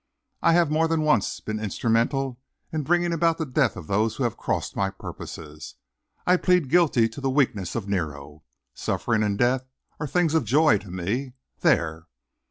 [0.41, 2.39] "I have more than once been instrumental
[2.71, 5.75] in bringing about the death of those who have crossed my purposes.
[6.25, 8.41] I plead guilty to the weakness of Nero.
[8.73, 9.67] Suffering and death
[9.99, 11.33] are things of joy to me.
[11.59, 12.07] There!"